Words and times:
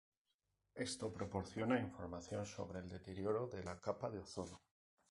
Esto 0.87 1.13
proporciona 1.13 1.77
información 1.79 2.47
sobre 2.47 2.79
el 2.79 2.89
deterioro 2.89 3.45
de 3.45 3.63
la 3.63 3.79
capa 3.79 4.09
de 4.09 4.17
ozono. 4.17 4.59